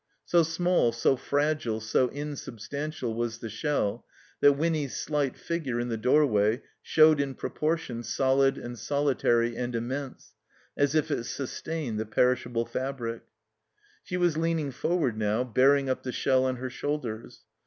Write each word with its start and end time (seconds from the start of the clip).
So 0.25 0.41
small, 0.41 0.91
so 0.93 1.15
fragile, 1.15 1.79
so 1.79 2.07
insubstantial 2.07 3.13
was 3.13 3.37
the 3.37 3.49
shell, 3.51 4.03
that 4.39 4.53
Winny's 4.53 4.95
slight 4.97 5.37
figure 5.37 5.79
in 5.79 5.89
the 5.89 5.95
doorway 5.95 6.63
showed 6.81 7.19
in 7.21 7.35
proportion 7.35 8.01
solid 8.01 8.57
and 8.57 8.79
solitary 8.79 9.55
and 9.55 9.75
immense, 9.75 10.33
as 10.75 10.95
if 10.95 11.11
it 11.11 11.25
sustained 11.25 11.99
the 11.99 12.07
perishable 12.07 12.65
fabric. 12.65 13.21
She 14.01 14.17
was 14.17 14.37
leaning 14.39 14.71
forward 14.71 15.19
now, 15.19 15.43
bearing 15.43 15.87
up 15.87 16.01
the 16.01 16.11
shell 16.11 16.45
on 16.45 16.55
her 16.55 16.71
shoulders. 16.71 17.41